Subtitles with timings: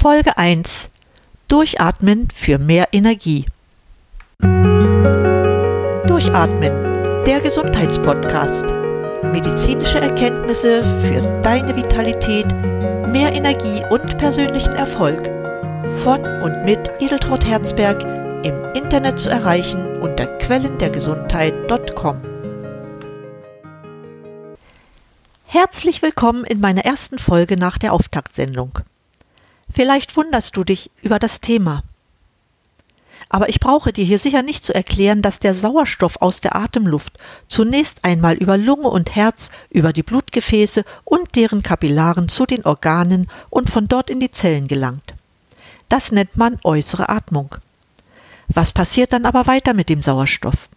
[0.00, 0.88] Folge 1
[1.48, 3.44] Durchatmen für mehr Energie.
[6.06, 6.72] Durchatmen,
[7.26, 8.64] der Gesundheitspodcast.
[9.24, 12.46] Medizinische Erkenntnisse für deine Vitalität,
[13.08, 15.30] mehr Energie und persönlichen Erfolg.
[15.98, 18.02] Von und mit Edeltraut Herzberg
[18.42, 22.22] im Internet zu erreichen unter quellendergesundheit.com.
[25.44, 28.78] Herzlich willkommen in meiner ersten Folge nach der Auftaktsendung.
[29.72, 31.82] Vielleicht wunderst du dich über das Thema.
[33.28, 37.16] Aber ich brauche dir hier sicher nicht zu erklären, dass der Sauerstoff aus der Atemluft
[37.46, 43.28] zunächst einmal über Lunge und Herz, über die Blutgefäße und deren Kapillaren zu den Organen
[43.48, 45.14] und von dort in die Zellen gelangt.
[45.88, 47.54] Das nennt man äußere Atmung.
[48.48, 50.68] Was passiert dann aber weiter mit dem Sauerstoff?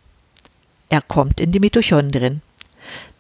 [0.89, 2.43] Er kommt in die Mitochondrien.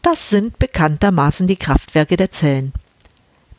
[0.03, 2.73] Das sind bekanntermaßen die Kraftwerke der Zellen.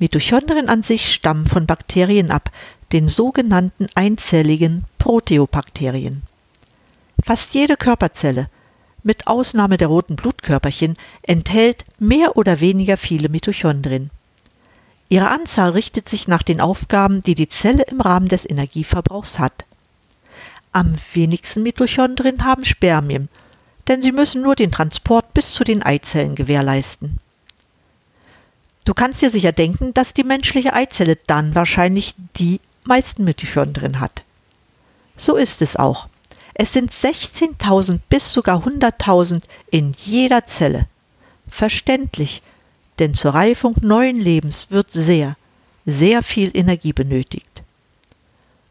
[0.04, 2.50] Mitochondrien an sich stammen von Bakterien ab,
[2.92, 6.24] den sogenannten einzelligen Proteobakterien.
[7.24, 8.51] Fast jede Körperzelle,
[9.02, 14.10] mit Ausnahme der roten Blutkörperchen, enthält mehr oder weniger viele Mitochondrien.
[15.09, 19.64] Ihre Anzahl richtet sich nach den Aufgaben, die die Zelle im Rahmen des Energieverbrauchs hat.
[20.73, 23.30] Am wenigsten Mitochondrien haben Spermien,
[23.88, 27.20] denn sie müssen nur den Transport bis zu den Eizellen gewährleisten.
[28.85, 34.23] Du kannst dir sicher denken, dass die menschliche Eizelle dann wahrscheinlich die meisten Mitochondrien hat.
[35.16, 36.09] So ist es auch.
[36.54, 40.87] Es sind 16.000 bis sogar 100.000 in jeder Zelle.
[41.51, 42.43] Verständlich,
[42.99, 45.37] denn zur Reifung neuen Lebens wird sehr,
[45.87, 47.63] sehr viel Energie benötigt.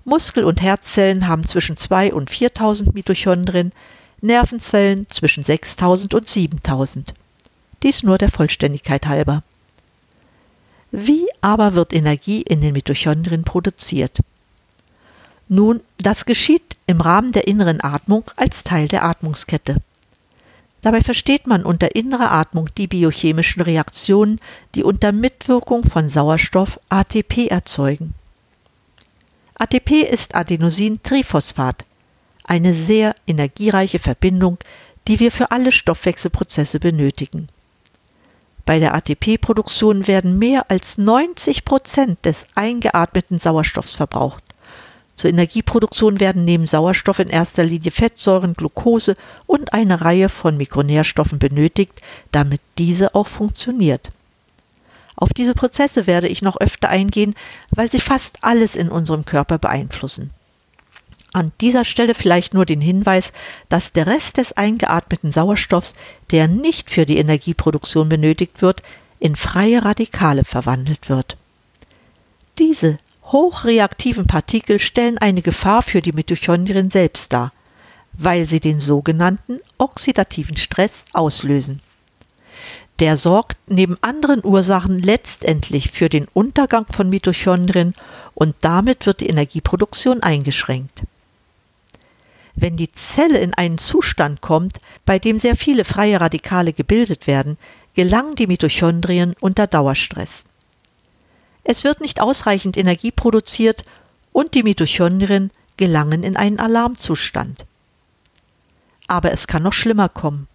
[0.05, 3.71] Muskel- und Herzzellen haben zwischen 2 und 4.000 Mitochondrien,
[4.21, 7.13] Nervenzellen zwischen 6.000 und 7.000.
[7.83, 9.43] Dies nur der Vollständigkeit halber.
[10.95, 14.19] Wie aber wird Energie in den Mitochondrien produziert?
[15.49, 19.77] Nun, das geschieht im Rahmen der inneren Atmung als Teil der Atmungskette.
[20.81, 24.39] Dabei versteht man unter innerer Atmung die biochemischen Reaktionen,
[24.75, 28.13] die unter Mitwirkung von Sauerstoff ATP erzeugen.
[29.55, 31.85] ATP ist Adenosin-Triphosphat,
[32.43, 34.59] eine sehr energiereiche Verbindung,
[35.07, 37.47] die wir für alle Stoffwechselprozesse benötigen.
[38.65, 44.43] Bei der ATP-Produktion werden mehr als 90 Prozent des eingeatmeten Sauerstoffs verbraucht.
[45.15, 49.15] Zur Energieproduktion werden neben Sauerstoff in erster Linie Fettsäuren, Glucose
[49.45, 52.01] und eine Reihe von Mikronährstoffen benötigt,
[52.31, 54.11] damit diese auch funktioniert.
[55.15, 57.35] Auf diese Prozesse werde ich noch öfter eingehen,
[57.69, 60.31] weil sie fast alles in unserem Körper beeinflussen.
[61.33, 63.33] An dieser Stelle vielleicht nur den Hinweis,
[63.67, 65.95] dass der Rest des eingeatmeten Sauerstoffs,
[66.29, 68.83] der nicht für die Energieproduktion benötigt wird,
[69.19, 71.37] in freie Radikale verwandelt wird.
[72.59, 77.51] Diese hochreaktiven Partikel stellen eine Gefahr für die Mitochondrien selbst dar,
[78.13, 81.81] weil sie den sogenannten oxidativen Stress auslösen.
[82.99, 87.95] Der sorgt neben anderen Ursachen letztendlich für den Untergang von Mitochondrien
[88.35, 91.01] und damit wird die Energieproduktion eingeschränkt.
[92.55, 97.57] Wenn die Zelle in einen Zustand kommt, bei dem sehr viele freie Radikale gebildet werden,
[97.95, 100.45] gelangen die Mitochondrien unter Dauerstress.
[101.63, 103.83] Es wird nicht ausreichend Energie produziert
[104.31, 107.65] und die Mitochondrien gelangen in einen Alarmzustand.
[109.07, 110.47] Aber es kann noch schlimmer kommen.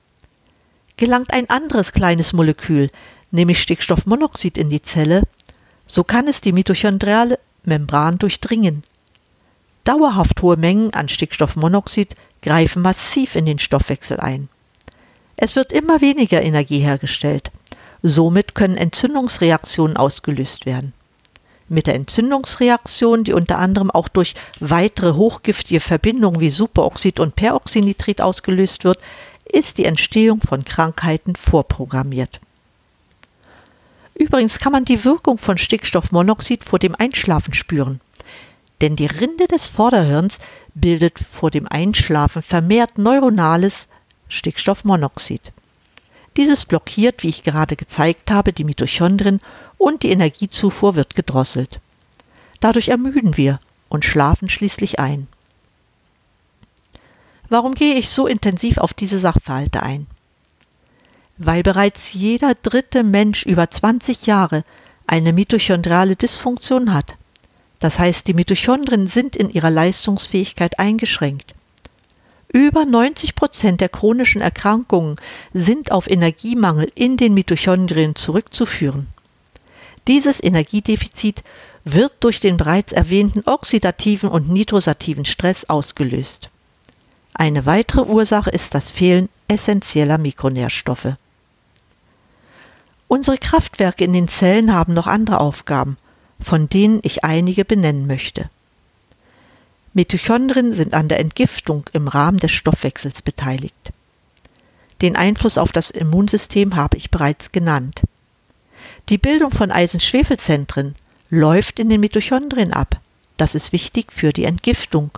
[0.96, 2.90] Gelangt ein anderes kleines Molekül,
[3.30, 5.22] nämlich Stickstoffmonoxid in die Zelle,
[5.86, 8.84] so kann es die mitochondriale Membran durchdringen
[9.88, 14.50] Dauerhaft hohe Mengen an Stickstoffmonoxid greifen massiv in den Stoffwechsel ein.
[15.38, 17.50] Es wird immer weniger Energie hergestellt.
[18.02, 20.92] Somit können Entzündungsreaktionen ausgelöst werden.
[21.70, 28.20] Mit der Entzündungsreaktion, die unter anderem auch durch weitere hochgiftige Verbindungen wie Superoxid und Peroxynitrit
[28.20, 28.98] ausgelöst wird,
[29.50, 32.40] ist die Entstehung von Krankheiten vorprogrammiert.
[34.14, 38.02] Übrigens kann man die Wirkung von Stickstoffmonoxid vor dem Einschlafen spüren
[38.80, 40.38] denn die Rinde des Vorderhirns
[40.74, 43.88] bildet vor dem Einschlafen vermehrt neuronales
[44.28, 45.52] Stickstoffmonoxid.
[46.36, 49.40] Dieses blockiert, wie ich gerade gezeigt habe, die Mitochondrien
[49.76, 51.80] und die Energiezufuhr wird gedrosselt.
[52.60, 53.58] Dadurch ermüden wir
[53.88, 55.26] und schlafen schließlich ein.
[57.48, 60.06] Warum gehe ich so intensiv auf diese Sachverhalte ein?
[61.38, 64.64] Weil bereits jeder dritte Mensch über 20 Jahre
[65.06, 67.16] eine mitochondriale Dysfunktion hat.
[67.80, 71.54] Das heißt, die Mitochondrien sind in ihrer Leistungsfähigkeit eingeschränkt.
[72.52, 75.16] Über 90 Prozent der chronischen Erkrankungen
[75.52, 79.08] sind auf Energiemangel in den Mitochondrien zurückzuführen.
[80.08, 81.44] Dieses Energiedefizit
[81.84, 86.48] wird durch den bereits erwähnten oxidativen und nitrosativen Stress ausgelöst.
[87.34, 91.14] Eine weitere Ursache ist das Fehlen essentieller Mikronährstoffe.
[93.06, 95.96] Unsere Kraftwerke in den Zellen haben noch andere Aufgaben,
[96.40, 98.50] von denen ich einige benennen möchte.
[99.94, 103.92] Mitochondrien sind an der Entgiftung im Rahmen des Stoffwechsels beteiligt.
[105.02, 108.02] Den Einfluss auf das Immunsystem habe ich bereits genannt.
[109.08, 110.94] Die Bildung von Eisenschwefelzentren
[111.30, 113.00] läuft in den Mitochondrien ab.
[113.36, 115.10] Das ist wichtig für die Entgiftung.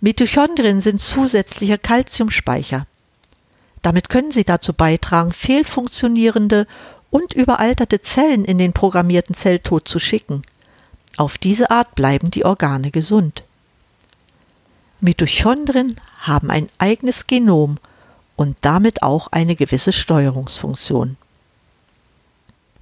[0.00, 2.86] Mitochondrien sind zusätzliche Kalziumspeicher.
[3.82, 6.66] Damit können sie dazu beitragen, fehlfunktionierende
[7.10, 10.42] und überalterte Zellen in den programmierten Zelltod zu schicken.
[11.16, 13.42] Auf diese Art bleiben die Organe gesund.
[15.00, 17.78] Mitochondrien haben ein eigenes Genom
[18.36, 21.16] und damit auch eine gewisse Steuerungsfunktion.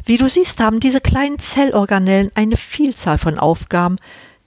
[0.04, 3.96] Wie du siehst, haben diese kleinen Zellorganellen eine Vielzahl von Aufgaben,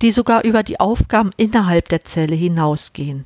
[0.02, 3.26] die sogar über die Aufgaben innerhalb der Zelle hinausgehen.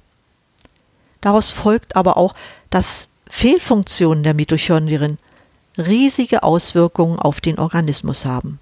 [1.21, 2.35] Daraus folgt aber auch,
[2.69, 5.17] dass Fehlfunktionen der Mitochondrien
[5.77, 8.59] riesige Auswirkungen auf den Organismus haben.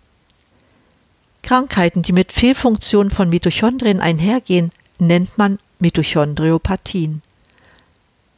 [1.42, 7.22] Krankheiten, die mit Fehlfunktionen von Mitochondrien einhergehen, nennt man Mitochondriopathien.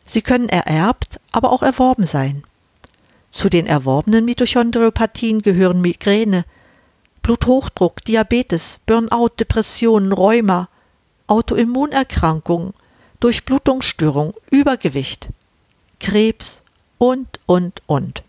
[0.06, 2.44] Sie können ererbt, aber auch erworben sein.
[3.32, 6.46] Zu den erworbenen Mitochondriopathien gehören Migräne,
[7.22, 10.70] Bluthochdruck, Diabetes, Burnout, Depressionen, Rheuma,
[11.28, 12.74] Autoimmunerkrankungen,
[13.20, 15.30] Durchblutungsstörung, Übergewicht,
[16.00, 16.62] Krebs
[16.98, 18.24] und, und, und.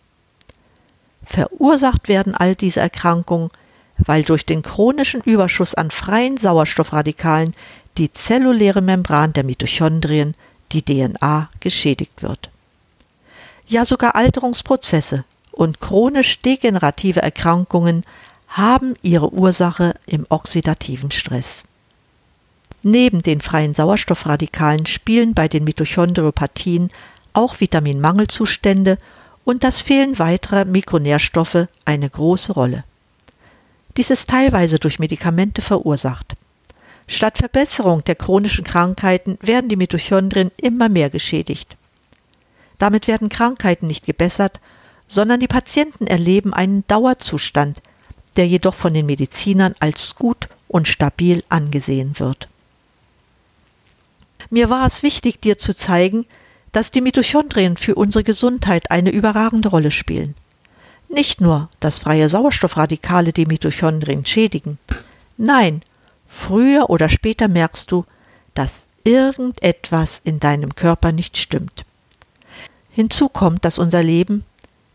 [1.26, 3.50] Verursacht werden all diese Erkrankungen,
[3.98, 7.54] weil durch den chronischen Überschuss an freien Sauerstoffradikalen
[7.98, 10.34] die zelluläre Membran der Mitochondrien
[10.72, 12.50] die DNA geschädigt wird.
[13.66, 18.02] Ja sogar Alterungsprozesse und chronisch degenerative Erkrankungen
[18.48, 21.64] haben ihre Ursache im oxidativen Stress.
[22.82, 26.90] Neben den freien Sauerstoffradikalen spielen bei den Mitochondriopathien
[27.32, 28.98] auch Vitaminmangelzustände
[29.46, 32.84] und das Fehlen weiterer Mikronährstoffe eine große Rolle.
[33.96, 36.34] Dies ist teilweise durch Medikamente verursacht.
[37.06, 41.76] Statt Verbesserung der chronischen Krankheiten werden die Mitochondrien immer mehr geschädigt.
[42.78, 44.58] Damit werden Krankheiten nicht gebessert,
[45.06, 47.80] sondern die Patienten erleben einen Dauerzustand,
[48.36, 52.48] der jedoch von den Medizinern als gut und stabil angesehen wird.
[54.50, 56.26] Mir war es wichtig, dir zu zeigen,
[56.76, 60.34] dass die Mitochondrien für unsere Gesundheit eine überragende Rolle spielen.
[61.08, 64.78] Nicht nur, dass freie Sauerstoffradikale die Mitochondrien schädigen.
[65.38, 65.82] Nein,
[66.26, 68.04] Früher oder später merkst du,
[68.54, 71.84] dass irgendetwas in deinem Körper nicht stimmt.
[72.90, 74.44] Hinzu kommt, dass unser Leben,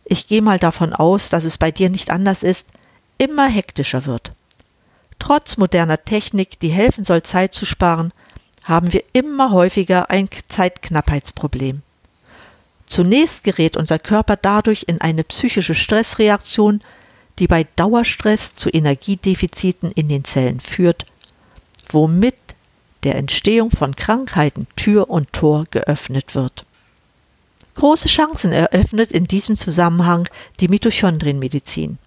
[0.05, 2.67] ich gehe mal davon aus, dass es bei dir nicht anders ist,
[3.17, 4.33] immer hektischer wird.
[5.19, 8.11] Trotz moderner Technik, die helfen soll, Zeit zu sparen,
[8.63, 11.81] haben wir immer häufiger ein Zeitknappheitsproblem.
[12.87, 16.81] Zunächst gerät unser Körper dadurch in eine psychische Stressreaktion,
[17.39, 21.05] die bei Dauerstress zu Energiedefiziten in den Zellen führt
[21.93, 22.35] womit
[23.03, 26.65] der Entstehung von Krankheiten Tür und Tor geöffnet wird.
[27.75, 30.27] Große Chancen eröffnet in diesem Zusammenhang
[30.59, 31.97] die Mitochondrienmedizin.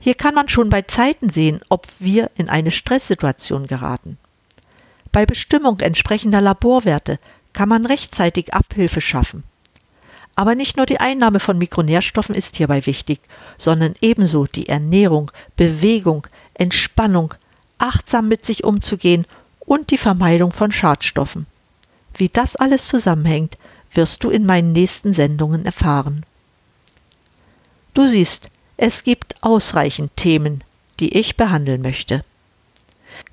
[0.00, 4.18] Hier kann man schon bei Zeiten sehen, ob wir in eine Stresssituation geraten.
[5.12, 7.18] Bei Bestimmung entsprechender Laborwerte
[7.52, 9.42] kann man rechtzeitig Abhilfe schaffen.
[10.36, 13.20] Aber nicht nur die Einnahme von Mikronährstoffen ist hierbei wichtig,
[13.58, 17.34] sondern ebenso die Ernährung, Bewegung, Entspannung,
[17.78, 19.26] achtsam mit sich umzugehen
[19.60, 21.46] und die Vermeidung von Schadstoffen.
[22.14, 23.56] Wie das alles zusammenhängt,
[23.92, 26.24] wirst du in meinen nächsten Sendungen erfahren.
[27.94, 30.62] Du siehst, es gibt ausreichend Themen,
[31.00, 32.24] die ich behandeln möchte.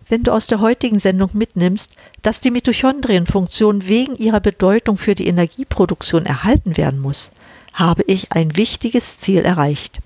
[0.09, 5.27] Wenn du aus der heutigen Sendung mitnimmst, dass die Mitochondrienfunktion wegen ihrer Bedeutung für die
[5.27, 7.31] Energieproduktion erhalten werden muss,
[7.73, 9.99] habe ich ein wichtiges Ziel erreicht.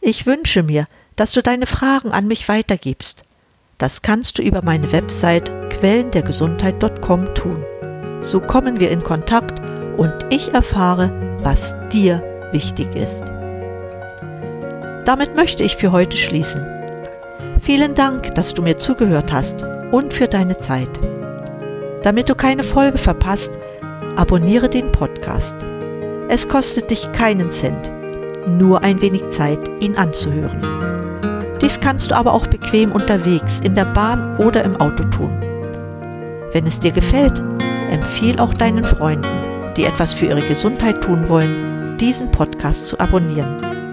[0.00, 0.86] Ich wünsche mir,
[1.16, 3.24] dass du deine Fragen an mich weitergibst.
[3.78, 7.64] Das kannst du über meine Website quellendergesundheit.com tun.
[8.20, 9.60] So kommen wir in Kontakt
[9.96, 12.22] und ich erfahre, was dir
[12.52, 13.22] wichtig ist.
[15.04, 16.77] Damit möchte ich für heute schließen.
[17.60, 20.90] Vielen Dank, dass du mir zugehört hast und für deine Zeit.
[22.02, 23.58] Damit du keine Folge verpasst,
[24.16, 25.54] abonniere den Podcast.
[26.28, 27.90] Es kostet dich keinen Cent,
[28.46, 30.60] nur ein wenig Zeit, ihn anzuhören.
[31.60, 35.36] Dies kannst du aber auch bequem unterwegs, in der Bahn oder im Auto tun.
[36.52, 37.42] Wenn es dir gefällt,
[37.90, 39.28] empfiehl auch deinen Freunden,
[39.76, 43.87] die etwas für ihre Gesundheit tun wollen, diesen Podcast zu abonnieren.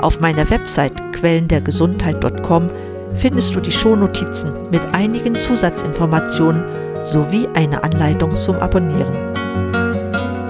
[0.00, 2.70] Auf meiner Website quellendergesundheit.com
[3.16, 6.64] findest du die Shownotizen mit einigen Zusatzinformationen
[7.04, 9.14] sowie eine Anleitung zum Abonnieren.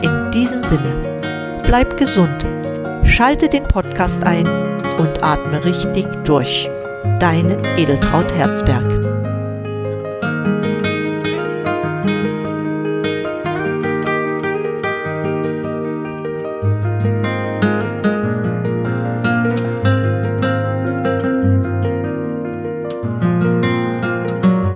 [0.02, 2.46] In diesem Sinne, bleib gesund,
[3.04, 4.46] schalte den Podcast ein
[4.98, 6.70] und atme richtig durch.
[7.18, 9.09] Deine Edeltraut Herzberg.